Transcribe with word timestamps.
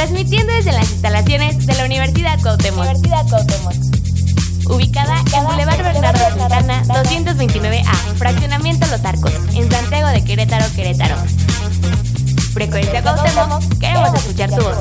Transmitiendo 0.00 0.50
desde 0.54 0.72
las 0.72 0.90
instalaciones 0.90 1.66
de 1.66 1.74
la 1.74 1.84
Universidad 1.84 2.40
Cuauhtémoc. 2.40 2.86
Ubicada 4.70 5.22
en 5.36 5.44
Boulevard 5.44 5.82
Bernardo 5.82 6.38
Santana, 6.38 6.82
229A, 6.84 7.94
Fraccionamiento 8.16 8.86
Los 8.86 9.04
Arcos, 9.04 9.34
en 9.52 9.70
Santiago 9.70 10.08
de 10.08 10.24
Querétaro, 10.24 10.64
Querétaro. 10.74 11.16
Frecuencia 12.54 13.02
Cuauhtémoc, 13.02 13.78
queremos 13.78 14.14
escuchar 14.14 14.48
tu 14.48 14.62
voz. 14.62 14.78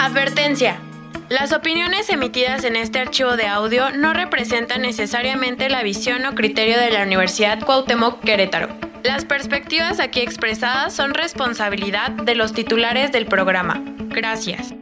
Advertencia. 0.00 0.87
Las 1.28 1.52
opiniones 1.52 2.08
emitidas 2.08 2.64
en 2.64 2.74
este 2.74 3.00
archivo 3.00 3.36
de 3.36 3.46
audio 3.46 3.90
no 3.90 4.14
representan 4.14 4.80
necesariamente 4.80 5.68
la 5.68 5.82
visión 5.82 6.24
o 6.24 6.34
criterio 6.34 6.80
de 6.80 6.90
la 6.90 7.02
Universidad 7.02 7.62
Cuauhtémoc 7.62 8.24
Querétaro. 8.24 8.68
Las 9.04 9.26
perspectivas 9.26 10.00
aquí 10.00 10.20
expresadas 10.20 10.94
son 10.94 11.12
responsabilidad 11.12 12.12
de 12.12 12.34
los 12.34 12.54
titulares 12.54 13.12
del 13.12 13.26
programa. 13.26 13.82
Gracias. 14.08 14.77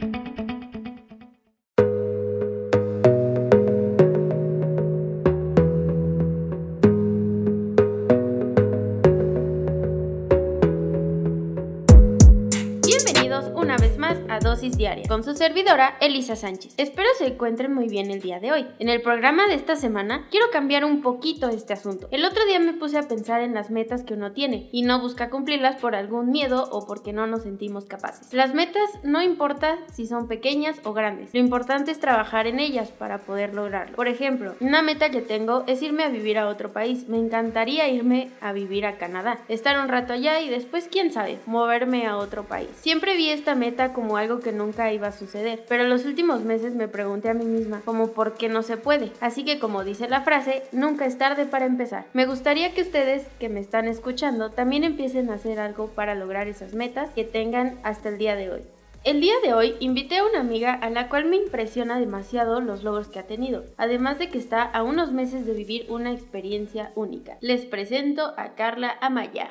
Diaria 14.57 15.07
con 15.07 15.23
su 15.23 15.35
servidora 15.35 15.97
Elisa 16.01 16.35
Sánchez. 16.35 16.73
Espero 16.77 17.07
se 17.19 17.27
encuentren 17.27 17.73
muy 17.73 17.87
bien 17.87 18.09
el 18.09 18.21
día 18.21 18.39
de 18.39 18.51
hoy. 18.51 18.67
En 18.79 18.89
el 18.89 19.03
programa 19.03 19.45
de 19.47 19.53
esta 19.53 19.75
semana 19.75 20.27
quiero 20.31 20.47
cambiar 20.51 20.83
un 20.83 21.03
poquito 21.03 21.49
este 21.49 21.73
asunto. 21.73 22.07
El 22.09 22.25
otro 22.25 22.43
día 22.47 22.59
me 22.59 22.73
puse 22.73 22.97
a 22.97 23.07
pensar 23.07 23.41
en 23.41 23.53
las 23.53 23.69
metas 23.69 24.03
que 24.03 24.15
uno 24.15 24.31
tiene 24.31 24.67
y 24.71 24.81
no 24.81 24.99
busca 24.99 25.29
cumplirlas 25.29 25.75
por 25.75 25.93
algún 25.93 26.31
miedo 26.31 26.67
o 26.71 26.87
porque 26.87 27.13
no 27.13 27.27
nos 27.27 27.43
sentimos 27.43 27.85
capaces. 27.85 28.33
Las 28.33 28.55
metas 28.55 28.89
no 29.03 29.21
importa 29.21 29.77
si 29.93 30.07
son 30.07 30.27
pequeñas 30.27 30.77
o 30.83 30.93
grandes. 30.93 31.35
Lo 31.35 31.39
importante 31.39 31.91
es 31.91 31.99
trabajar 31.99 32.47
en 32.47 32.59
ellas 32.59 32.89
para 32.89 33.19
poder 33.19 33.53
lograrlo. 33.53 33.95
Por 33.95 34.07
ejemplo, 34.07 34.55
una 34.59 34.81
meta 34.81 35.11
que 35.11 35.21
tengo 35.21 35.65
es 35.67 35.83
irme 35.83 36.03
a 36.03 36.09
vivir 36.09 36.39
a 36.39 36.47
otro 36.47 36.73
país. 36.73 37.07
Me 37.07 37.19
encantaría 37.19 37.89
irme 37.89 38.31
a 38.41 38.53
vivir 38.53 38.87
a 38.87 38.97
Canadá, 38.97 39.39
estar 39.49 39.79
un 39.79 39.87
rato 39.87 40.13
allá 40.13 40.41
y 40.41 40.49
después, 40.49 40.89
quién 40.91 41.11
sabe, 41.11 41.37
moverme 41.45 42.07
a 42.07 42.17
otro 42.17 42.45
país. 42.45 42.69
Siempre 42.81 43.15
vi 43.15 43.29
esta 43.29 43.53
meta 43.53 43.93
como 43.93 44.17
algo 44.17 44.39
que 44.39 44.46
nunca 44.51 44.91
iba 44.91 45.07
a 45.07 45.11
suceder, 45.11 45.63
pero 45.67 45.83
los 45.83 46.05
últimos 46.05 46.41
meses 46.41 46.75
me 46.75 46.87
pregunté 46.87 47.29
a 47.29 47.33
mí 47.33 47.45
misma 47.45 47.81
como 47.85 48.11
por 48.11 48.33
qué 48.35 48.49
no 48.49 48.63
se 48.63 48.77
puede. 48.77 49.11
Así 49.21 49.45
que 49.45 49.59
como 49.59 49.83
dice 49.83 50.07
la 50.09 50.21
frase, 50.21 50.63
nunca 50.71 51.05
es 51.05 51.17
tarde 51.17 51.45
para 51.45 51.65
empezar. 51.65 52.05
Me 52.13 52.25
gustaría 52.25 52.73
que 52.73 52.81
ustedes 52.81 53.27
que 53.39 53.49
me 53.49 53.59
están 53.59 53.87
escuchando 53.87 54.49
también 54.49 54.83
empiecen 54.83 55.29
a 55.29 55.35
hacer 55.35 55.59
algo 55.59 55.87
para 55.87 56.15
lograr 56.15 56.47
esas 56.47 56.73
metas 56.73 57.09
que 57.11 57.23
tengan 57.23 57.79
hasta 57.83 58.09
el 58.09 58.17
día 58.17 58.35
de 58.35 58.51
hoy. 58.51 58.61
El 59.03 59.21
día 59.21 59.35
de 59.41 59.53
hoy 59.53 59.75
invité 59.79 60.17
a 60.17 60.25
una 60.25 60.41
amiga 60.41 60.73
a 60.73 60.89
la 60.89 61.07
cual 61.07 61.25
me 61.25 61.37
impresiona 61.37 61.97
demasiado 61.97 62.59
los 62.59 62.83
logros 62.83 63.07
que 63.07 63.19
ha 63.19 63.27
tenido, 63.27 63.63
además 63.77 64.19
de 64.19 64.29
que 64.29 64.37
está 64.37 64.63
a 64.63 64.83
unos 64.83 65.13
meses 65.13 65.45
de 65.45 65.53
vivir 65.53 65.85
una 65.89 66.11
experiencia 66.11 66.91
única. 66.95 67.37
Les 67.39 67.63
presento 67.63 68.33
a 68.35 68.55
Carla 68.55 68.97
Amaya. 68.99 69.49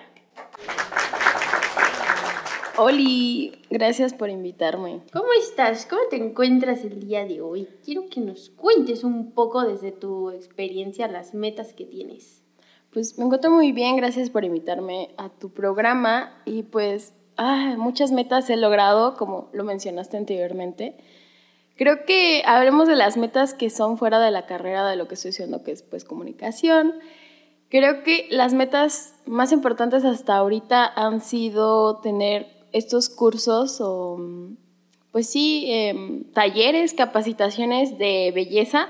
Oli, 2.79 3.53
gracias 3.71 4.13
por 4.13 4.29
invitarme. 4.29 5.01
¿Cómo 5.11 5.29
estás? 5.39 5.87
¿Cómo 5.87 6.03
te 6.11 6.17
encuentras 6.17 6.85
el 6.85 7.01
día 7.01 7.25
de 7.25 7.41
hoy? 7.41 7.69
Quiero 7.83 8.11
que 8.11 8.21
nos 8.21 8.51
cuentes 8.51 9.03
un 9.03 9.33
poco 9.33 9.63
desde 9.63 9.93
tu 9.93 10.31
experiencia 10.31 11.09
las 11.09 11.33
metas 11.33 11.73
que 11.73 11.87
tienes. 11.87 12.43
Pues 12.93 13.17
me 13.19 13.25
encuentro 13.25 13.51
muy 13.51 13.73
bien, 13.73 13.97
gracias 13.97 14.29
por 14.29 14.45
invitarme 14.45 15.15
a 15.17 15.31
tu 15.31 15.55
programa 15.55 16.43
y 16.45 16.65
pues 16.65 17.15
ah, 17.39 17.77
muchas 17.79 18.13
metas 18.13 18.51
he 18.51 18.59
logrado, 18.59 19.17
como 19.17 19.49
lo 19.55 19.65
mencionaste 19.65 20.19
anteriormente. 20.19 20.99
Creo 21.77 22.05
que 22.05 22.43
hablemos 22.45 22.89
de 22.89 22.97
las 22.97 23.17
metas 23.17 23.55
que 23.55 23.71
son 23.71 23.97
fuera 23.97 24.21
de 24.21 24.31
la 24.31 24.45
carrera 24.45 24.87
de 24.87 24.97
lo 24.97 25.09
que 25.09 25.15
estoy 25.15 25.31
haciendo, 25.31 25.63
que 25.63 25.73
es 25.73 25.83
pues 25.83 26.05
comunicación. 26.05 26.93
Creo 27.71 28.03
que 28.03 28.27
las 28.31 28.53
metas 28.53 29.15
más 29.25 29.51
importantes 29.53 30.05
hasta 30.05 30.37
ahorita 30.37 30.87
han 30.87 31.23
sido 31.23 32.01
tener 32.01 32.55
estos 32.73 33.09
cursos 33.09 33.81
o, 33.81 34.19
pues 35.13 35.29
sí, 35.29 35.65
eh, 35.69 36.23
talleres, 36.35 36.95
capacitaciones 36.95 37.99
de 37.99 38.33
belleza. 38.35 38.89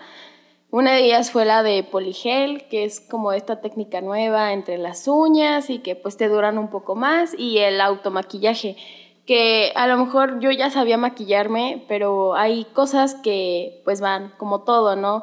Una 0.70 0.92
de 0.92 1.04
ellas 1.04 1.30
fue 1.30 1.44
la 1.44 1.62
de 1.62 1.84
poligel, 1.84 2.66
que 2.68 2.84
es 2.84 3.00
como 3.00 3.32
esta 3.32 3.60
técnica 3.60 4.00
nueva 4.00 4.52
entre 4.52 4.78
las 4.78 5.06
uñas 5.06 5.70
y 5.70 5.78
que 5.78 5.94
pues 5.94 6.16
te 6.16 6.28
duran 6.28 6.58
un 6.58 6.68
poco 6.68 6.96
más, 6.96 7.34
y 7.38 7.58
el 7.58 7.80
automaquillaje, 7.80 8.76
que 9.24 9.72
a 9.74 9.86
lo 9.86 9.96
mejor 9.96 10.40
yo 10.40 10.50
ya 10.50 10.70
sabía 10.70 10.96
maquillarme, 10.96 11.84
pero 11.88 12.34
hay 12.34 12.64
cosas 12.72 13.14
que 13.14 13.80
pues 13.84 14.00
van 14.00 14.32
como 14.38 14.62
todo, 14.62 14.96
¿no? 14.96 15.22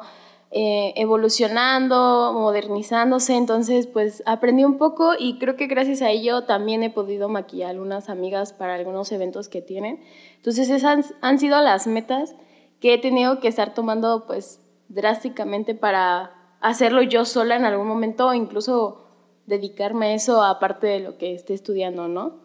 Eh, 0.56 0.94
evolucionando, 0.94 2.32
modernizándose, 2.32 3.34
entonces 3.34 3.88
pues 3.88 4.22
aprendí 4.24 4.62
un 4.62 4.78
poco 4.78 5.14
y 5.18 5.40
creo 5.40 5.56
que 5.56 5.66
gracias 5.66 6.00
a 6.00 6.12
ello 6.12 6.44
también 6.44 6.84
he 6.84 6.90
podido 6.90 7.28
maquillar 7.28 7.66
a 7.66 7.70
algunas 7.70 8.08
amigas 8.08 8.52
para 8.52 8.76
algunos 8.76 9.10
eventos 9.10 9.48
que 9.48 9.62
tienen. 9.62 10.00
Entonces 10.36 10.70
esas 10.70 11.12
han 11.22 11.40
sido 11.40 11.60
las 11.60 11.88
metas 11.88 12.36
que 12.78 12.94
he 12.94 12.98
tenido 12.98 13.40
que 13.40 13.48
estar 13.48 13.74
tomando 13.74 14.28
pues 14.28 14.60
drásticamente 14.88 15.74
para 15.74 16.56
hacerlo 16.60 17.02
yo 17.02 17.24
sola 17.24 17.56
en 17.56 17.64
algún 17.64 17.88
momento 17.88 18.28
o 18.28 18.34
incluso 18.34 19.08
dedicarme 19.46 20.06
a 20.06 20.14
eso 20.14 20.40
aparte 20.40 20.86
de 20.86 21.00
lo 21.00 21.18
que 21.18 21.34
esté 21.34 21.54
estudiando, 21.54 22.06
¿no? 22.06 22.42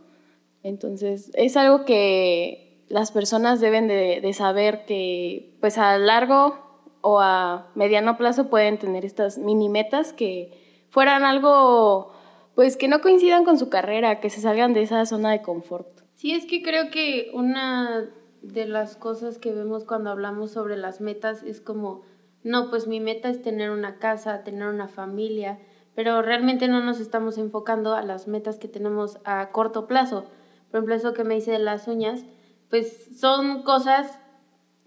Entonces 0.63 1.29
es 1.35 1.55
algo 1.57 1.85
que 1.85 2.87
las 2.89 3.11
personas 3.11 3.59
deben 3.59 3.87
de, 3.87 4.19
de 4.19 4.33
saber 4.33 4.85
que 4.87 5.55
pues 5.61 5.77
a 5.77 5.95
largo 5.99 6.68
o 7.01 7.19
a 7.19 7.67
mediano 7.75 8.17
plazo 8.17 8.49
pueden 8.49 8.77
tener 8.77 9.05
estas 9.05 9.37
mini 9.37 9.69
metas 9.69 10.13
que 10.13 10.85
fueran 10.89 11.23
algo 11.23 12.11
pues 12.55 12.75
que 12.75 12.89
no 12.89 12.99
coincidan 12.99 13.45
con 13.45 13.57
su 13.57 13.69
carrera, 13.69 14.19
que 14.19 14.29
se 14.29 14.41
salgan 14.41 14.73
de 14.73 14.81
esa 14.81 15.05
zona 15.05 15.31
de 15.31 15.41
confort. 15.41 15.87
Sí, 16.15 16.33
es 16.33 16.45
que 16.45 16.61
creo 16.61 16.91
que 16.91 17.31
una 17.33 18.09
de 18.41 18.65
las 18.65 18.97
cosas 18.97 19.37
que 19.37 19.53
vemos 19.53 19.85
cuando 19.85 20.09
hablamos 20.09 20.51
sobre 20.51 20.75
las 20.75 20.99
metas 20.99 21.41
es 21.43 21.61
como, 21.61 22.01
no, 22.43 22.69
pues 22.69 22.87
mi 22.87 22.99
meta 22.99 23.29
es 23.29 23.41
tener 23.41 23.71
una 23.71 23.97
casa, 23.99 24.43
tener 24.43 24.67
una 24.67 24.89
familia, 24.89 25.59
pero 25.95 26.21
realmente 26.21 26.67
no 26.67 26.83
nos 26.83 26.99
estamos 26.99 27.37
enfocando 27.37 27.93
a 27.93 28.01
las 28.01 28.27
metas 28.27 28.59
que 28.59 28.67
tenemos 28.67 29.19
a 29.23 29.51
corto 29.51 29.87
plazo. 29.87 30.25
Por 30.69 30.79
ejemplo, 30.79 30.95
eso 30.95 31.13
que 31.13 31.23
me 31.23 31.37
hice 31.37 31.51
de 31.51 31.59
las 31.59 31.87
uñas, 31.87 32.25
pues 32.69 33.17
son 33.17 33.63
cosas 33.63 34.19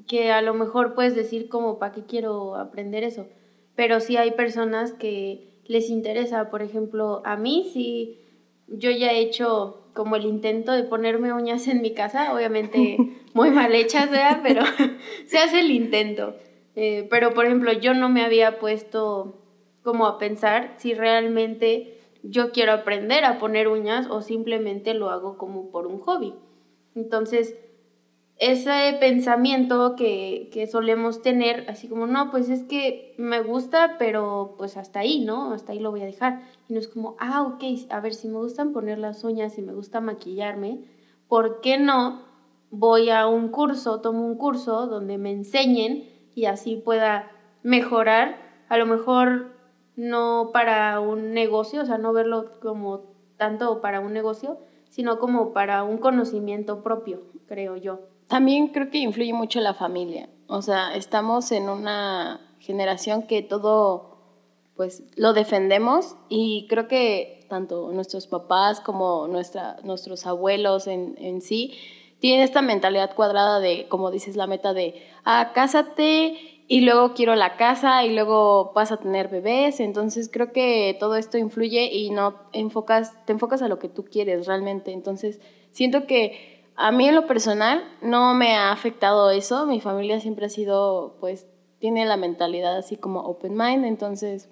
que 0.07 0.33
a 0.33 0.43
lo 0.43 0.55
mejor 0.55 0.95
puedes 0.95 1.15
decir 1.15 1.49
como, 1.49 1.79
¿para 1.79 1.93
qué 1.93 2.05
quiero 2.05 2.57
aprender 2.57 3.05
eso? 3.05 3.27
Pero 3.75 4.01
sí 4.01 4.17
hay 4.17 4.33
personas 4.33 4.93
que 4.93 5.49
les 5.67 5.91
interesa, 5.91 6.51
por 6.51 6.63
ejemplo, 6.63 7.23
a 7.25 7.37
mí 7.37 7.71
sí, 7.73 8.19
yo 8.69 8.91
ya 8.91 9.13
he 9.13 9.21
hecho 9.21 9.83
como 9.95 10.17
el 10.17 10.25
intento 10.25 10.73
de 10.73 10.85
ponerme 10.85 11.33
uñas 11.33 11.69
en 11.69 11.83
mi 11.83 11.93
casa, 11.93 12.35
obviamente 12.35 12.97
muy 13.35 13.51
mal 13.51 13.75
hechas, 13.75 14.11
¿verdad? 14.11 14.41
Pero 14.43 14.63
se 15.27 15.39
hace 15.39 15.61
el 15.61 15.71
intento. 15.71 16.35
Eh, 16.75 17.07
pero, 17.11 17.35
por 17.35 17.47
ejemplo, 17.47 17.73
yo 17.73 17.95
no 17.95 18.09
me 18.09 18.25
había 18.25 18.59
puesto 18.59 19.39
como 19.83 20.07
a 20.07 20.19
pensar 20.19 20.75
si 20.79 20.95
realmente 20.95 21.99
yo 22.23 22.53
quiero 22.53 22.73
aprender 22.73 23.25
a 23.25 23.39
poner 23.39 23.69
uñas 23.69 24.07
o 24.09 24.23
simplemente 24.23 24.95
lo 24.95 25.11
hago 25.11 25.37
como 25.37 25.71
por 25.71 25.87
un 25.87 25.99
hobby. 25.99 26.35
Entonces, 26.95 27.57
ese 28.43 28.97
pensamiento 28.99 29.95
que, 29.95 30.51
que, 30.53 30.67
solemos 30.67 31.23
tener, 31.23 31.65
así 31.71 31.89
como, 31.89 32.09
no, 32.09 32.33
pues 32.33 32.49
es 32.49 32.65
que 32.65 33.15
me 33.17 33.41
gusta, 33.41 33.95
pero 34.01 34.57
pues 34.59 34.77
hasta 34.77 34.99
ahí, 34.99 35.25
¿no? 35.25 35.53
Hasta 35.53 35.71
ahí 35.71 35.79
lo 35.79 35.93
voy 35.93 36.03
a 36.03 36.07
dejar. 36.07 36.43
Y 36.69 36.75
no 36.75 36.81
es 36.81 36.89
como, 36.89 37.15
ah, 37.21 37.43
ok, 37.43 37.63
a 37.91 38.01
ver, 38.01 38.15
si 38.15 38.27
me 38.27 38.39
gustan 38.39 38.73
poner 38.73 38.99
las 38.99 39.23
uñas, 39.23 39.53
si 39.53 39.63
me 39.63 39.73
gusta 39.73 40.01
maquillarme, 40.01 40.81
¿por 41.29 41.61
qué 41.61 41.79
no 41.79 42.23
voy 42.73 43.11
a 43.11 43.29
un 43.29 43.49
curso, 43.51 44.01
tomo 44.01 44.27
un 44.27 44.37
curso 44.37 44.89
donde 44.89 45.19
me 45.19 45.31
enseñen 45.31 46.11
y 46.35 46.47
así 46.47 46.75
pueda 46.75 47.31
mejorar? 47.63 48.39
A 48.69 48.77
lo 48.77 48.87
mejor 48.87 49.53
no 49.95 50.51
para 50.53 50.99
un 50.99 51.33
negocio, 51.33 51.83
o 51.83 51.87
sea, 51.87 51.99
no 51.99 52.13
verlo 52.13 52.59
como 52.61 53.05
tanto 53.37 53.81
para 53.81 54.01
un 54.01 54.13
negocio, 54.13 54.59
sino 54.89 55.21
como 55.21 55.53
para 55.53 55.85
un 55.85 55.99
conocimiento 55.99 56.83
propio, 56.83 57.23
creo 57.47 57.77
yo. 57.77 58.12
También 58.33 58.69
creo 58.69 58.89
que 58.89 58.97
influye 58.97 59.35
mucho 59.35 59.61
la 59.61 59.75
familia. 59.75 60.31
O 60.47 60.63
sea, 60.63 60.95
estamos 60.95 61.53
en 61.53 61.69
una 61.69 62.41
generación 62.61 63.25
que 63.25 63.43
todo 63.43 64.17
pues 64.75 65.03
lo 65.17 65.35
defendemos 65.35 66.17
y 66.31 66.67
creo 66.71 66.89
que 66.89 67.45
tanto 67.51 67.93
nuestros 67.93 68.27
papás 68.27 68.81
como 68.81 69.29
nuestra, 69.29 69.77
nuestros 69.85 70.25
abuelos 70.27 70.87
en, 70.87 71.15
en 71.19 71.43
sí 71.43 71.75
tienen 72.21 72.43
esta 72.43 72.63
mentalidad 72.63 73.15
cuadrada 73.15 73.61
de, 73.61 73.87
como 73.89 74.11
dices, 74.11 74.35
la 74.35 74.47
meta 74.47 74.73
de, 74.73 75.03
ah, 75.27 75.53
cásate 75.55 76.65
y 76.69 76.81
luego 76.81 77.13
quiero 77.13 77.35
la 77.35 77.59
casa 77.59 78.03
y 78.07 78.15
luego 78.15 78.73
vas 78.75 78.93
a 78.93 78.97
tener 78.97 79.29
bebés. 79.29 79.79
Entonces 79.79 80.31
creo 80.33 80.53
que 80.53 80.97
todo 80.99 81.17
esto 81.17 81.37
influye 81.37 81.93
y 81.93 82.09
no 82.09 82.37
enfocas, 82.55 83.13
te 83.27 83.35
enfocas 83.35 83.61
a 83.61 83.69
lo 83.69 83.79
que 83.79 83.91
tú 83.91 84.07
quieres 84.07 84.47
realmente. 84.47 84.93
Entonces 84.93 85.39
siento 85.71 86.07
que 86.07 86.62
a 86.77 86.93
mí 86.93 87.09
en 87.09 87.15
lo 87.15 87.27
personal 87.27 87.85
no 88.01 88.35
me 88.35 88.55
ha 88.55 88.73
afectado 88.73 89.31
eso. 89.31 89.67
Mi 89.67 89.81
familia 89.81 90.21
siempre 90.21 90.47
ha 90.47 90.51
sido, 90.51 91.17
pues, 91.21 91.47
tiene 91.79 92.07
la 92.07 92.17
mentalidad 92.17 92.77
así 92.77 92.97
como 92.97 93.21
open 93.21 93.57
mind. 93.57 93.85
Entonces, 93.85 94.49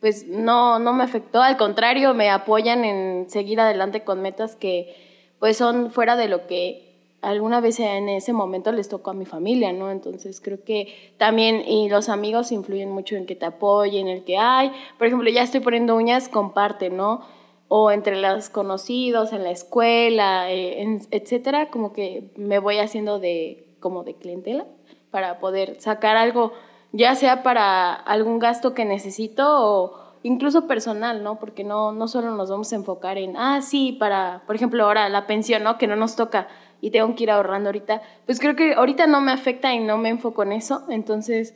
pues 0.00 0.26
no, 0.26 0.78
no 0.78 0.92
me 0.92 1.04
afectó. 1.04 1.42
Al 1.42 1.56
contrario, 1.56 2.14
me 2.14 2.30
apoyan 2.30 2.84
en 2.84 3.28
seguir 3.28 3.60
adelante 3.60 4.02
con 4.02 4.22
metas 4.22 4.56
que 4.56 4.94
pues 5.38 5.56
son 5.56 5.90
fuera 5.90 6.16
de 6.16 6.28
lo 6.28 6.46
que 6.46 6.90
alguna 7.22 7.60
vez 7.60 7.80
en 7.80 8.08
ese 8.08 8.32
momento 8.32 8.72
les 8.72 8.88
tocó 8.88 9.10
a 9.10 9.14
mi 9.14 9.26
familia, 9.26 9.72
¿no? 9.72 9.90
Entonces 9.90 10.40
creo 10.40 10.62
que 10.64 11.14
también 11.18 11.62
y 11.66 11.88
los 11.88 12.08
amigos 12.08 12.52
influyen 12.52 12.90
mucho 12.90 13.16
en 13.16 13.26
que 13.26 13.36
te 13.36 13.46
apoyen, 13.46 14.08
el 14.08 14.24
que 14.24 14.38
hay, 14.38 14.72
por 14.98 15.06
ejemplo, 15.06 15.28
ya 15.30 15.42
estoy 15.42 15.60
poniendo 15.60 15.96
uñas, 15.96 16.28
comparte, 16.28 16.90
¿no? 16.90 17.22
O 17.72 17.92
entre 17.92 18.20
los 18.20 18.50
conocidos, 18.50 19.32
en 19.32 19.44
la 19.44 19.52
escuela, 19.52 20.50
eh, 20.50 20.98
etcétera, 21.12 21.70
como 21.70 21.92
que 21.92 22.32
me 22.36 22.58
voy 22.58 22.78
haciendo 22.78 23.20
de 23.20 23.64
como 23.78 24.02
de 24.02 24.14
clientela 24.14 24.66
para 25.12 25.38
poder 25.38 25.80
sacar 25.80 26.16
algo, 26.16 26.52
ya 26.90 27.14
sea 27.14 27.44
para 27.44 27.92
algún 27.92 28.40
gasto 28.40 28.74
que 28.74 28.84
necesito 28.84 29.44
o 29.46 30.00
incluso 30.24 30.66
personal, 30.66 31.22
¿no? 31.22 31.38
Porque 31.38 31.62
no, 31.62 31.92
no 31.92 32.08
solo 32.08 32.32
nos 32.32 32.50
vamos 32.50 32.72
a 32.72 32.76
enfocar 32.76 33.18
en, 33.18 33.36
ah, 33.36 33.62
sí, 33.62 33.92
para, 33.92 34.42
por 34.46 34.56
ejemplo, 34.56 34.84
ahora 34.84 35.08
la 35.08 35.28
pensión, 35.28 35.62
¿no? 35.62 35.78
Que 35.78 35.86
no 35.86 35.94
nos 35.94 36.16
toca 36.16 36.48
y 36.80 36.90
tengo 36.90 37.14
que 37.14 37.22
ir 37.22 37.30
ahorrando 37.30 37.68
ahorita, 37.68 38.02
pues 38.26 38.40
creo 38.40 38.56
que 38.56 38.74
ahorita 38.74 39.06
no 39.06 39.20
me 39.20 39.32
afecta 39.32 39.72
y 39.74 39.80
no 39.80 39.96
me 39.96 40.08
enfoco 40.08 40.42
en 40.42 40.52
eso, 40.52 40.82
entonces 40.88 41.54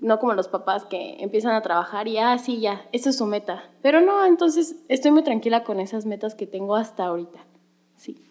no 0.00 0.18
como 0.18 0.34
los 0.34 0.48
papás 0.48 0.84
que 0.84 1.16
empiezan 1.20 1.52
a 1.52 1.62
trabajar 1.62 2.08
y, 2.08 2.18
ah, 2.18 2.38
sí, 2.38 2.60
ya, 2.60 2.86
esa 2.92 3.10
es 3.10 3.16
su 3.16 3.26
meta. 3.26 3.70
Pero 3.82 4.00
no, 4.00 4.24
entonces 4.24 4.76
estoy 4.88 5.10
muy 5.10 5.22
tranquila 5.22 5.64
con 5.64 5.80
esas 5.80 6.06
metas 6.06 6.34
que 6.34 6.46
tengo 6.46 6.76
hasta 6.76 7.04
ahorita. 7.04 7.40
Sí. 7.96 8.22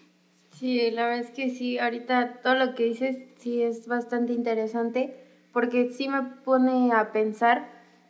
Sí, 0.52 0.90
la 0.92 1.06
verdad 1.06 1.26
es 1.26 1.32
que 1.32 1.50
sí, 1.50 1.78
ahorita 1.78 2.42
todo 2.42 2.56
lo 2.56 2.74
que 2.74 2.84
dices 2.84 3.18
sí 3.38 3.62
es 3.62 3.88
bastante 3.88 4.34
interesante 4.34 5.16
porque 5.54 5.92
sí 5.92 6.08
me 6.08 6.24
pone 6.44 6.92
a 6.92 7.12
pensar 7.12 7.70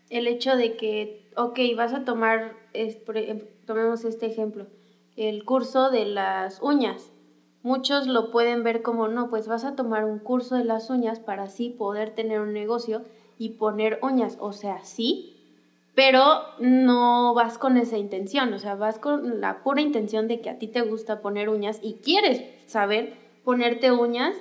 el 0.10 0.28
hecho 0.28 0.56
de 0.56 0.78
que, 0.78 1.30
ok, 1.36 1.60
vas 1.76 1.94
a 1.94 2.06
tomar, 2.06 2.56
tomemos 3.66 4.06
este 4.06 4.28
ejemplo, 4.28 4.68
el 5.18 5.44
curso 5.44 5.90
de 5.90 6.06
las 6.06 6.62
uñas 6.62 7.12
Muchos 7.68 8.08
lo 8.08 8.32
pueden 8.32 8.64
ver 8.64 8.82
como, 8.82 9.10
no, 9.10 9.30
pues 9.30 9.50
vas 9.50 9.66
a 9.66 9.76
tomar 9.76 10.06
un 10.06 10.20
curso 10.20 10.56
de 10.56 10.64
las 10.64 10.90
uñas 10.90 11.20
para 11.20 11.44
así 11.44 11.70
poder 11.70 12.12
tener 12.12 12.40
un 12.40 12.54
negocio 12.54 13.02
y 13.38 13.50
poner 13.50 14.00
uñas. 14.02 14.38
O 14.40 14.54
sea, 14.54 14.84
sí, 14.84 15.38
pero 15.96 16.42
no 16.60 17.34
vas 17.34 17.58
con 17.58 17.76
esa 17.78 17.98
intención, 17.98 18.54
o 18.54 18.60
sea, 18.60 18.76
vas 18.76 19.00
con 19.00 19.42
la 19.42 19.64
pura 19.64 19.82
intención 19.82 20.28
de 20.28 20.42
que 20.42 20.50
a 20.50 20.60
ti 20.60 20.68
te 20.68 20.82
gusta 20.82 21.22
poner 21.22 21.50
uñas 21.50 21.80
y 21.82 21.96
quieres 21.96 22.44
saber 22.68 23.16
ponerte 23.44 23.92
uñas. 23.92 24.36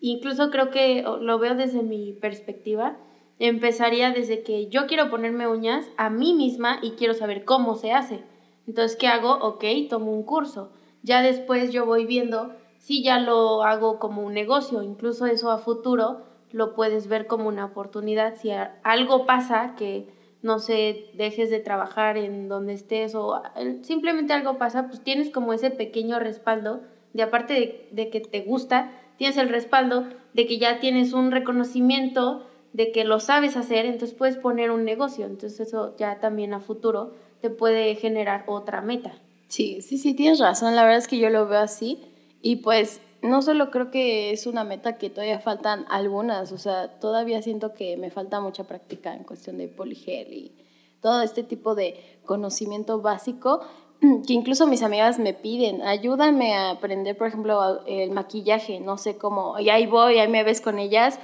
Incluso 0.00 0.50
creo 0.50 0.70
que 0.70 1.02
lo 1.02 1.38
veo 1.38 1.54
desde 1.54 1.82
mi 1.82 2.12
perspectiva. 2.12 2.96
Empezaría 3.38 4.12
desde 4.12 4.42
que 4.42 4.68
yo 4.68 4.86
quiero 4.86 5.10
ponerme 5.10 5.48
uñas 5.48 5.90
a 5.96 6.08
mí 6.08 6.34
misma 6.34 6.78
y 6.82 6.92
quiero 6.92 7.14
saber 7.14 7.44
cómo 7.44 7.74
se 7.74 7.92
hace. 7.92 8.20
Entonces, 8.66 8.96
¿qué 8.96 9.08
hago? 9.08 9.32
Ok, 9.42 9.64
tomo 9.90 10.12
un 10.12 10.22
curso. 10.22 10.70
Ya 11.02 11.20
después 11.20 11.72
yo 11.72 11.84
voy 11.84 12.06
viendo 12.06 12.52
si 12.78 13.02
ya 13.02 13.18
lo 13.18 13.62
hago 13.62 13.98
como 13.98 14.22
un 14.22 14.34
negocio, 14.34 14.82
incluso 14.82 15.26
eso 15.26 15.50
a 15.50 15.58
futuro 15.58 16.22
lo 16.54 16.74
puedes 16.74 17.08
ver 17.08 17.26
como 17.26 17.48
una 17.48 17.64
oportunidad. 17.64 18.36
Si 18.36 18.50
algo 18.84 19.26
pasa 19.26 19.74
que 19.76 20.06
no 20.44 20.58
sé, 20.58 21.06
dejes 21.14 21.48
de 21.48 21.58
trabajar 21.58 22.18
en 22.18 22.50
donde 22.50 22.74
estés 22.74 23.14
o 23.14 23.42
simplemente 23.80 24.34
algo 24.34 24.58
pasa, 24.58 24.88
pues 24.88 25.02
tienes 25.02 25.30
como 25.30 25.54
ese 25.54 25.70
pequeño 25.70 26.18
respaldo 26.18 26.82
de 27.14 27.22
aparte 27.22 27.54
de, 27.54 27.88
de, 27.92 28.10
que 28.10 28.20
te 28.20 28.42
gusta, 28.42 28.92
tienes 29.16 29.38
el 29.38 29.48
respaldo 29.48 30.04
de 30.34 30.46
que 30.46 30.58
ya 30.58 30.80
tienes 30.80 31.14
un 31.14 31.30
reconocimiento 31.30 32.46
de 32.74 32.92
que 32.92 33.04
lo 33.04 33.20
sabes 33.20 33.56
hacer, 33.56 33.86
entonces 33.86 34.14
puedes 34.14 34.36
poner 34.36 34.70
un 34.70 34.84
negocio, 34.84 35.24
entonces 35.24 35.60
eso 35.60 35.96
ya 35.96 36.20
también 36.20 36.52
a 36.52 36.60
futuro 36.60 37.14
te 37.40 37.48
puede 37.48 37.94
generar 37.94 38.44
otra 38.46 38.82
meta. 38.82 39.14
Sí, 39.48 39.80
sí, 39.80 39.96
sí, 39.96 40.12
tienes 40.12 40.40
razón, 40.40 40.76
la 40.76 40.82
verdad 40.82 40.98
es 40.98 41.08
que 41.08 41.18
yo 41.18 41.30
lo 41.30 41.48
veo 41.48 41.60
así 41.60 42.02
y 42.42 42.56
pues 42.56 43.00
no 43.24 43.40
solo 43.40 43.70
creo 43.70 43.90
que 43.90 44.32
es 44.32 44.46
una 44.46 44.64
meta 44.64 44.98
que 44.98 45.08
todavía 45.08 45.40
faltan 45.40 45.86
algunas, 45.88 46.52
o 46.52 46.58
sea, 46.58 47.00
todavía 47.00 47.40
siento 47.40 47.72
que 47.72 47.96
me 47.96 48.10
falta 48.10 48.38
mucha 48.38 48.64
práctica 48.64 49.14
en 49.14 49.24
cuestión 49.24 49.56
de 49.56 49.66
poligel 49.66 50.30
y 50.30 50.52
todo 51.00 51.22
este 51.22 51.42
tipo 51.42 51.74
de 51.74 52.18
conocimiento 52.26 53.00
básico 53.00 53.62
que 54.26 54.34
incluso 54.34 54.66
mis 54.66 54.82
amigas 54.82 55.18
me 55.18 55.32
piden, 55.32 55.80
ayúdame 55.80 56.54
a 56.54 56.72
aprender, 56.72 57.16
por 57.16 57.28
ejemplo, 57.28 57.82
el 57.86 58.10
maquillaje, 58.10 58.78
no 58.80 58.98
sé 58.98 59.16
cómo, 59.16 59.58
y 59.58 59.70
ahí 59.70 59.86
voy, 59.86 60.18
ahí 60.18 60.28
me 60.28 60.44
ves 60.44 60.60
con 60.60 60.78
ellas 60.78 61.18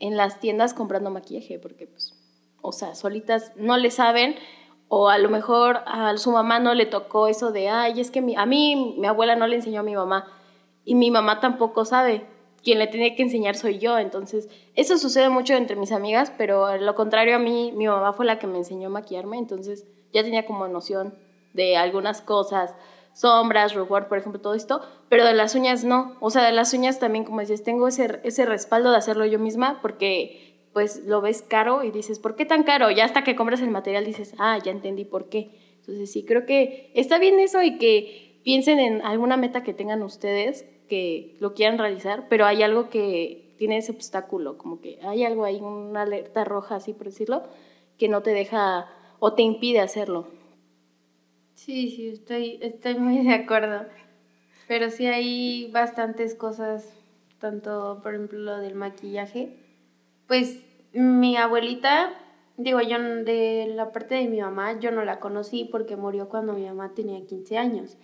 en 0.00 0.16
las 0.16 0.40
tiendas 0.40 0.72
comprando 0.72 1.10
maquillaje, 1.10 1.58
porque 1.58 1.86
pues, 1.86 2.14
o 2.62 2.72
sea, 2.72 2.94
solitas 2.94 3.52
no 3.56 3.76
le 3.76 3.90
saben, 3.90 4.36
o 4.88 5.10
a 5.10 5.18
lo 5.18 5.28
mejor 5.28 5.82
a 5.84 6.16
su 6.16 6.32
mamá 6.32 6.60
no 6.60 6.72
le 6.72 6.86
tocó 6.86 7.26
eso 7.26 7.52
de, 7.52 7.68
ay, 7.68 8.00
es 8.00 8.10
que 8.10 8.20
a 8.38 8.46
mí 8.46 8.96
mi 8.98 9.06
abuela 9.06 9.36
no 9.36 9.46
le 9.46 9.56
enseñó 9.56 9.80
a 9.80 9.84
mi 9.84 9.94
mamá 9.94 10.38
y 10.84 10.94
mi 10.94 11.10
mamá 11.10 11.40
tampoco 11.40 11.84
sabe. 11.84 12.26
Quien 12.62 12.78
le 12.78 12.86
tiene 12.86 13.16
que 13.16 13.22
enseñar 13.22 13.56
soy 13.56 13.78
yo. 13.78 13.98
Entonces, 13.98 14.48
eso 14.74 14.96
sucede 14.96 15.28
mucho 15.28 15.54
entre 15.54 15.76
mis 15.76 15.92
amigas, 15.92 16.32
pero 16.36 16.76
lo 16.76 16.94
contrario 16.94 17.36
a 17.36 17.38
mí, 17.38 17.72
mi 17.74 17.86
mamá 17.86 18.12
fue 18.12 18.24
la 18.24 18.38
que 18.38 18.46
me 18.46 18.58
enseñó 18.58 18.88
a 18.88 18.92
maquillarme, 18.92 19.38
entonces 19.38 19.84
ya 20.12 20.22
tenía 20.22 20.46
como 20.46 20.68
noción 20.68 21.14
de 21.54 21.76
algunas 21.76 22.22
cosas, 22.22 22.74
sombras, 23.14 23.74
rubor, 23.74 24.08
por 24.08 24.18
ejemplo, 24.18 24.40
todo 24.40 24.54
esto, 24.54 24.80
pero 25.08 25.24
de 25.24 25.34
las 25.34 25.54
uñas 25.54 25.84
no. 25.84 26.16
O 26.20 26.30
sea, 26.30 26.44
de 26.44 26.52
las 26.52 26.72
uñas 26.72 26.98
también, 26.98 27.24
como 27.24 27.40
dices, 27.40 27.62
tengo 27.62 27.88
ese, 27.88 28.20
ese 28.24 28.46
respaldo 28.46 28.90
de 28.90 28.96
hacerlo 28.96 29.26
yo 29.26 29.38
misma 29.38 29.80
porque 29.82 30.52
pues 30.72 31.04
lo 31.04 31.20
ves 31.20 31.42
caro 31.42 31.84
y 31.84 31.90
dices, 31.90 32.18
¿por 32.18 32.34
qué 32.34 32.46
tan 32.46 32.62
caro? 32.62 32.90
Ya 32.90 33.04
hasta 33.04 33.24
que 33.24 33.36
compras 33.36 33.60
el 33.60 33.70
material 33.70 34.06
dices, 34.06 34.34
ah, 34.38 34.58
ya 34.62 34.70
entendí 34.70 35.04
por 35.04 35.28
qué. 35.28 35.74
Entonces 35.80 36.10
sí, 36.10 36.24
creo 36.24 36.46
que 36.46 36.90
está 36.94 37.18
bien 37.18 37.38
eso 37.38 37.62
y 37.62 37.76
que 37.76 38.31
piensen 38.44 38.78
en 38.78 39.02
alguna 39.02 39.36
meta 39.36 39.62
que 39.62 39.74
tengan 39.74 40.02
ustedes 40.02 40.64
que 40.88 41.36
lo 41.40 41.54
quieran 41.54 41.78
realizar, 41.78 42.26
pero 42.28 42.44
hay 42.44 42.62
algo 42.62 42.90
que 42.90 43.54
tiene 43.58 43.78
ese 43.78 43.92
obstáculo, 43.92 44.58
como 44.58 44.80
que 44.80 44.98
hay 45.02 45.24
algo 45.24 45.44
ahí, 45.44 45.60
una 45.60 46.02
alerta 46.02 46.44
roja, 46.44 46.76
así 46.76 46.92
por 46.92 47.06
decirlo, 47.06 47.44
que 47.98 48.08
no 48.08 48.22
te 48.22 48.34
deja 48.34 48.88
o 49.20 49.34
te 49.34 49.42
impide 49.42 49.80
hacerlo. 49.80 50.26
Sí, 51.54 51.90
sí, 51.90 52.08
estoy, 52.08 52.58
estoy 52.60 52.96
muy 52.98 53.24
de 53.24 53.34
acuerdo. 53.34 53.86
Pero 54.66 54.90
sí 54.90 55.06
hay 55.06 55.70
bastantes 55.70 56.34
cosas, 56.34 56.92
tanto 57.38 58.00
por 58.02 58.14
ejemplo 58.14 58.38
lo 58.38 58.58
del 58.58 58.74
maquillaje. 58.74 59.56
Pues 60.26 60.58
mi 60.92 61.36
abuelita, 61.36 62.14
digo 62.56 62.80
yo 62.80 62.98
de 62.98 63.72
la 63.74 63.92
parte 63.92 64.16
de 64.16 64.26
mi 64.26 64.40
mamá, 64.40 64.80
yo 64.80 64.90
no 64.90 65.04
la 65.04 65.20
conocí 65.20 65.68
porque 65.70 65.96
murió 65.96 66.28
cuando 66.28 66.52
mi 66.52 66.66
mamá 66.66 66.92
tenía 66.94 67.24
15 67.24 67.58
años. 67.58 67.96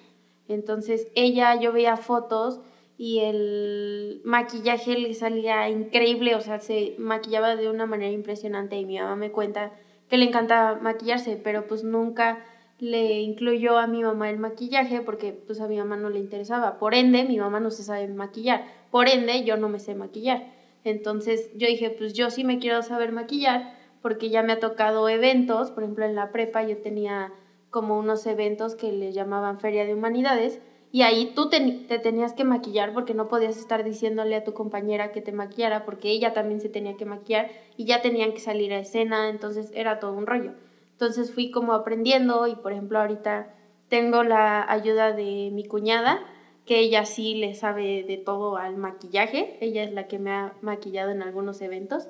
Entonces 0.48 1.06
ella, 1.14 1.54
yo 1.60 1.72
veía 1.72 1.96
fotos 1.96 2.60
y 2.96 3.20
el 3.20 4.20
maquillaje 4.24 4.96
le 4.96 5.14
salía 5.14 5.68
increíble, 5.68 6.34
o 6.34 6.40
sea, 6.40 6.58
se 6.58 6.94
maquillaba 6.98 7.54
de 7.54 7.68
una 7.70 7.86
manera 7.86 8.10
impresionante 8.10 8.76
y 8.76 8.84
mi 8.84 8.98
mamá 8.98 9.14
me 9.14 9.30
cuenta 9.30 9.72
que 10.08 10.16
le 10.16 10.24
encanta 10.24 10.78
maquillarse, 10.80 11.36
pero 11.36 11.66
pues 11.66 11.84
nunca 11.84 12.44
le 12.78 13.20
incluyó 13.20 13.78
a 13.78 13.86
mi 13.86 14.02
mamá 14.02 14.30
el 14.30 14.38
maquillaje 14.38 15.00
porque 15.02 15.32
pues 15.32 15.60
a 15.60 15.68
mi 15.68 15.76
mamá 15.76 15.96
no 15.96 16.10
le 16.10 16.18
interesaba. 16.18 16.78
Por 16.78 16.94
ende, 16.94 17.24
mi 17.24 17.38
mamá 17.38 17.60
no 17.60 17.70
se 17.70 17.82
sabe 17.82 18.08
maquillar. 18.08 18.64
Por 18.90 19.08
ende, 19.08 19.44
yo 19.44 19.56
no 19.56 19.68
me 19.68 19.80
sé 19.80 19.94
maquillar. 19.94 20.52
Entonces 20.84 21.50
yo 21.56 21.66
dije, 21.66 21.90
pues 21.90 22.14
yo 22.14 22.30
sí 22.30 22.44
me 22.44 22.58
quiero 22.58 22.82
saber 22.82 23.12
maquillar 23.12 23.76
porque 24.00 24.30
ya 24.30 24.42
me 24.42 24.52
ha 24.52 24.60
tocado 24.60 25.08
eventos, 25.08 25.70
por 25.70 25.82
ejemplo 25.82 26.04
en 26.04 26.14
la 26.14 26.30
prepa 26.30 26.62
yo 26.62 26.78
tenía 26.78 27.32
como 27.70 27.98
unos 27.98 28.26
eventos 28.26 28.74
que 28.74 28.92
le 28.92 29.12
llamaban 29.12 29.60
Feria 29.60 29.84
de 29.84 29.94
Humanidades 29.94 30.60
y 30.90 31.02
ahí 31.02 31.32
tú 31.34 31.50
te, 31.50 31.60
tenías 31.98 32.32
que 32.32 32.44
maquillar 32.44 32.94
porque 32.94 33.12
no 33.12 33.28
podías 33.28 33.58
estar 33.58 33.84
diciéndole 33.84 34.36
a 34.36 34.44
tu 34.44 34.54
compañera 34.54 35.12
que 35.12 35.20
te 35.20 35.32
maquillara 35.32 35.84
porque 35.84 36.10
ella 36.10 36.32
también 36.32 36.60
se 36.60 36.70
tenía 36.70 36.96
que 36.96 37.04
maquillar 37.04 37.50
y 37.76 37.84
ya 37.84 38.00
tenían 38.00 38.32
que 38.32 38.40
salir 38.40 38.72
a 38.72 38.78
escena, 38.78 39.28
entonces 39.28 39.70
era 39.74 40.00
todo 40.00 40.14
un 40.14 40.26
rollo. 40.26 40.52
Entonces 40.92 41.32
fui 41.32 41.50
como 41.50 41.74
aprendiendo 41.74 42.46
y 42.46 42.54
por 42.54 42.72
ejemplo 42.72 42.98
ahorita 42.98 43.54
tengo 43.88 44.22
la 44.22 44.70
ayuda 44.70 45.12
de 45.12 45.50
mi 45.52 45.64
cuñada, 45.64 46.20
que 46.64 46.80
ella 46.80 47.04
sí 47.04 47.34
le 47.34 47.54
sabe 47.54 48.02
de 48.02 48.16
todo 48.16 48.56
al 48.56 48.76
maquillaje, 48.76 49.56
ella 49.60 49.82
es 49.82 49.92
la 49.92 50.06
que 50.06 50.18
me 50.18 50.30
ha 50.30 50.54
maquillado 50.60 51.10
en 51.10 51.22
algunos 51.22 51.62
eventos. 51.62 52.08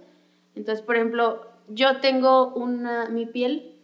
Entonces, 0.56 0.84
por 0.84 0.96
ejemplo, 0.96 1.46
yo 1.68 2.00
tengo 2.00 2.52
una, 2.54 3.08
mi 3.08 3.26
piel 3.26 3.76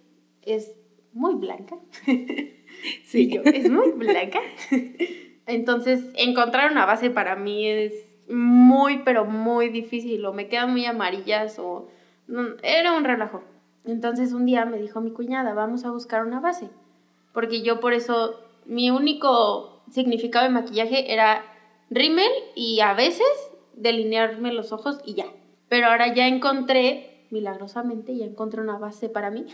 es 0.43 0.75
muy 1.14 1.35
blanca. 1.37 1.76
sí, 3.04 3.30
yo, 3.30 3.42
es 3.44 3.71
muy 3.71 3.92
blanca. 3.92 4.40
Entonces, 5.47 6.04
encontrar 6.16 6.73
una 6.73 6.87
base 6.87 7.11
para 7.11 7.37
mí 7.37 7.66
es 7.66 7.92
muy, 8.28 9.02
pero 9.04 9.25
muy 9.25 9.68
difícil, 9.68 10.25
o 10.26 10.33
me 10.33 10.49
quedan 10.49 10.73
muy 10.73 10.85
amarillas, 10.87 11.59
o 11.59 11.88
era 12.62 12.92
un 12.92 13.04
relajo. 13.04 13.42
Entonces, 13.85 14.33
un 14.33 14.47
día 14.47 14.64
me 14.64 14.78
dijo 14.78 15.00
mi 15.00 15.11
cuñada, 15.11 15.52
vamos 15.54 15.85
a 15.85 15.90
buscar 15.90 16.25
una 16.26 16.40
base, 16.40 16.71
porque 17.33 17.62
yo 17.62 17.80
por 17.80 17.92
eso, 17.92 18.40
mi 18.64 18.90
único 18.90 19.83
significado 19.90 20.47
de 20.47 20.52
maquillaje 20.52 21.12
era 21.12 21.42
rímel 21.90 22.30
y 22.54 22.80
a 22.80 22.94
veces 22.94 23.26
delinearme 23.75 24.52
los 24.52 24.73
ojos 24.73 25.00
y 25.04 25.14
ya. 25.14 25.26
Pero 25.68 25.88
ahora 25.88 26.14
ya 26.14 26.26
encontré, 26.26 27.26
milagrosamente, 27.30 28.16
ya 28.16 28.25
encontré 28.25 28.62
una 28.62 28.78
base 28.78 29.09
para 29.11 29.30
mí. 29.30 29.47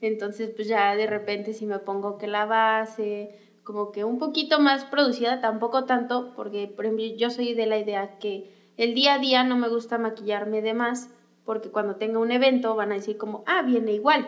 Entonces, 0.00 0.50
pues 0.54 0.68
ya 0.68 0.96
de 0.96 1.06
repente 1.06 1.52
si 1.52 1.66
me 1.66 1.78
pongo 1.78 2.18
que 2.18 2.26
la 2.26 2.46
base, 2.46 3.38
como 3.62 3.92
que 3.92 4.04
un 4.04 4.18
poquito 4.18 4.60
más 4.60 4.84
producida, 4.84 5.40
tampoco 5.40 5.84
tanto, 5.84 6.32
porque 6.34 6.66
por 6.66 6.86
ejemplo 6.86 7.04
yo 7.16 7.30
soy 7.30 7.54
de 7.54 7.66
la 7.66 7.78
idea 7.78 8.18
que 8.18 8.50
el 8.76 8.94
día 8.94 9.14
a 9.14 9.18
día 9.18 9.44
no 9.44 9.56
me 9.56 9.68
gusta 9.68 9.98
maquillarme 9.98 10.62
de 10.62 10.74
más, 10.74 11.10
porque 11.44 11.70
cuando 11.70 11.96
tenga 11.96 12.18
un 12.18 12.32
evento 12.32 12.74
van 12.76 12.92
a 12.92 12.94
decir 12.94 13.18
como, 13.18 13.44
ah, 13.46 13.62
viene 13.62 13.92
igual. 13.92 14.26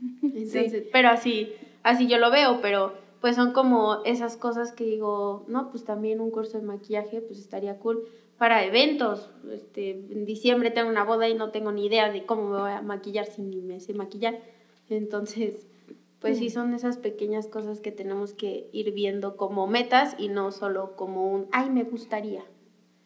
Entonces, 0.22 0.84
pero 0.92 1.10
así, 1.10 1.52
así 1.82 2.06
yo 2.06 2.18
lo 2.18 2.30
veo, 2.30 2.60
pero 2.62 2.94
pues 3.20 3.36
son 3.36 3.52
como 3.52 4.02
esas 4.04 4.36
cosas 4.36 4.72
que 4.72 4.84
digo, 4.84 5.44
no, 5.46 5.70
pues 5.70 5.84
también 5.84 6.20
un 6.20 6.30
curso 6.30 6.58
de 6.58 6.64
maquillaje, 6.64 7.20
pues 7.20 7.38
estaría 7.38 7.78
cool 7.78 8.08
para 8.36 8.64
eventos. 8.64 9.30
Este, 9.52 9.90
en 9.90 10.24
diciembre 10.24 10.72
tengo 10.72 10.90
una 10.90 11.04
boda 11.04 11.28
y 11.28 11.34
no 11.34 11.50
tengo 11.50 11.70
ni 11.70 11.86
idea 11.86 12.10
de 12.10 12.26
cómo 12.26 12.50
me 12.50 12.58
voy 12.58 12.72
a 12.72 12.82
maquillar 12.82 13.26
si 13.26 13.42
ni 13.42 13.60
me 13.60 13.78
sé 13.78 13.94
maquillar. 13.94 14.40
Entonces, 14.92 15.66
pues 16.20 16.38
sí 16.38 16.50
son 16.50 16.72
esas 16.72 16.98
pequeñas 16.98 17.48
cosas 17.48 17.80
que 17.80 17.90
tenemos 17.90 18.32
que 18.32 18.68
ir 18.72 18.92
viendo 18.92 19.36
como 19.36 19.66
metas 19.66 20.14
y 20.18 20.28
no 20.28 20.52
solo 20.52 20.94
como 20.94 21.30
un, 21.32 21.48
ay, 21.50 21.70
me 21.70 21.82
gustaría. 21.82 22.44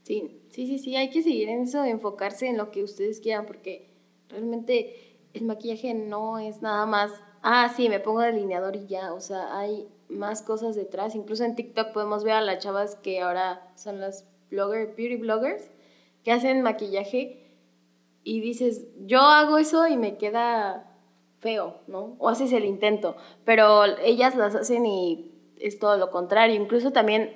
Sí, 0.03 0.41
sí, 0.51 0.67
sí, 0.67 0.79
sí, 0.79 0.97
hay 0.97 1.11
que 1.11 1.23
seguir 1.23 1.49
en 1.49 1.63
eso, 1.63 1.83
enfocarse 1.83 2.47
en 2.47 2.59
lo 2.59 2.71
que 2.71 2.83
ustedes 2.83 3.21
quieran, 3.21 3.47
porque 3.47 3.91
realmente 4.29 4.95
el 5.33 5.45
maquillaje 5.45 5.95
no 5.95 6.39
es 6.39 6.63
nada 6.63 6.87
más, 6.87 7.11
ah, 7.43 7.73
sí, 7.75 7.89
me 7.89 8.01
pongo 8.01 8.21
delineador 8.21 8.77
y 8.77 8.87
ya, 8.87 9.13
o 9.15 9.21
sea, 9.21 9.59
hay 9.59 9.89
más 10.09 10.43
cosas 10.43 10.77
detrás. 10.77 11.15
Incluso 11.15 11.45
en 11.45 11.57
TikTok 11.57 11.93
podemos 11.93 12.23
ver 12.23 12.35
a 12.35 12.41
las 12.41 12.63
chavas 12.63 12.97
que 12.97 13.21
ahora 13.21 13.73
son 13.77 14.01
las 14.01 14.29
blogger, 14.51 14.95
beauty 14.95 15.17
bloggers, 15.17 15.71
que 16.23 16.33
hacen 16.33 16.63
maquillaje 16.63 17.43
y 18.23 18.41
dices, 18.41 18.87
yo 19.07 19.21
hago 19.21 19.59
eso 19.59 19.87
y 19.87 19.97
me 19.97 20.19
queda 20.19 20.86
feo, 21.47 21.77
¿no? 21.87 22.17
O 22.19 22.29
haces 22.29 22.53
el 22.53 22.65
intento, 22.65 23.15
pero 23.45 23.85
ellas 24.03 24.35
las 24.35 24.57
hacen 24.57 24.85
y 24.85 25.31
es 25.61 25.79
todo 25.79 25.97
lo 25.97 26.11
contrario. 26.11 26.61
Incluso 26.61 26.91
también 26.91 27.31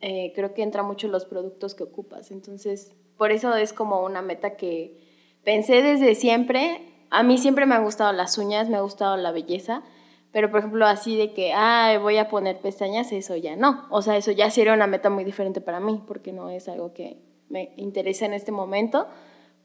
eh, 0.00 0.32
creo 0.34 0.52
que 0.52 0.64
entra 0.64 0.82
mucho 0.82 1.06
los 1.06 1.26
productos 1.26 1.76
que 1.76 1.84
ocupas. 1.84 2.32
Entonces, 2.32 2.92
por 3.16 3.30
eso 3.30 3.54
es 3.54 3.72
como 3.72 4.02
una 4.02 4.20
meta 4.20 4.56
que 4.56 4.98
pensé 5.44 5.80
desde 5.80 6.16
siempre. 6.16 6.80
A 7.10 7.22
mí 7.22 7.38
siempre 7.38 7.66
me 7.66 7.76
han 7.76 7.84
gustado 7.84 8.12
las 8.12 8.36
uñas, 8.36 8.68
me 8.68 8.78
ha 8.78 8.80
gustado 8.80 9.16
la 9.16 9.30
belleza, 9.30 9.84
pero 10.32 10.50
por 10.50 10.58
ejemplo 10.58 10.86
así 10.86 11.16
de 11.16 11.32
que, 11.32 11.52
ah, 11.54 11.96
voy 12.02 12.16
a 12.18 12.28
poner 12.28 12.58
pestañas, 12.58 13.12
eso 13.12 13.36
ya 13.36 13.54
no. 13.54 13.86
O 13.90 14.02
sea, 14.02 14.16
eso 14.16 14.32
ya 14.32 14.50
sería 14.50 14.72
una 14.72 14.88
meta 14.88 15.08
muy 15.08 15.22
diferente 15.22 15.60
para 15.60 15.78
mí, 15.78 16.02
porque 16.08 16.32
no 16.32 16.50
es 16.50 16.68
algo 16.68 16.94
que 16.94 17.22
me 17.48 17.74
interesa 17.76 18.26
en 18.26 18.32
este 18.32 18.50
momento. 18.50 19.06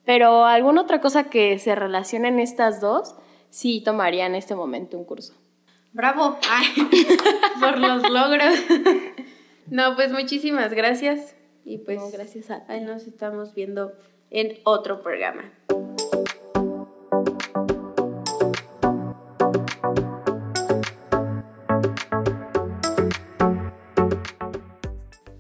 Pero 0.06 0.46
alguna 0.46 0.82
otra 0.82 1.02
cosa 1.02 1.32
que 1.32 1.58
se 1.58 1.74
relacione 1.74 2.28
en 2.28 2.40
estas 2.40 2.80
dos, 2.80 3.16
sí 3.58 3.82
tomaría 3.82 4.28
en 4.28 4.36
este 4.36 4.54
momento 4.54 5.00
un 5.00 5.04
curso. 5.04 5.34
Bravo 5.92 6.38
por 7.60 7.80
los 7.80 8.08
logros. 8.08 8.54
no, 9.66 9.96
pues 9.96 10.12
muchísimas 10.12 10.74
gracias. 10.74 11.36
Y 11.66 11.80
pues 11.80 12.00
gracias 12.14 12.52
a 12.52 12.64
Ahí 12.68 12.82
nos 12.82 13.08
estamos 13.08 13.56
viendo 13.56 13.94
en 14.30 14.60
otro 14.64 15.02
programa. 15.02 15.52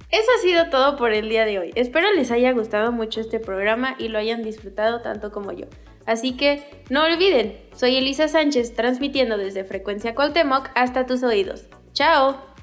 Eso 0.09 0.31
ha 0.35 0.41
sido 0.41 0.69
todo 0.71 0.97
por 0.97 1.13
el 1.13 1.29
día 1.29 1.45
de 1.45 1.59
hoy. 1.59 1.71
Espero 1.75 2.11
les 2.13 2.31
haya 2.31 2.51
gustado 2.53 2.91
mucho 2.91 3.21
este 3.21 3.39
programa 3.39 3.95
y 3.99 4.07
lo 4.07 4.17
hayan 4.17 4.41
disfrutado 4.41 5.01
tanto 5.03 5.31
como 5.31 5.51
yo. 5.51 5.67
Así 6.07 6.35
que 6.35 6.63
no 6.89 7.03
olviden, 7.03 7.59
soy 7.75 7.97
Elisa 7.97 8.27
Sánchez 8.27 8.73
transmitiendo 8.73 9.37
desde 9.37 9.65
Frecuencia 9.65 10.15
Cuauhtémoc 10.15 10.69
hasta 10.73 11.05
tus 11.05 11.21
oídos. 11.21 11.67
¡Chao! 11.93 12.56